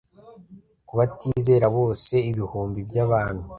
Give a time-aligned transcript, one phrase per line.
[0.87, 3.45] ku batizera bose, ibihumbi by'abantu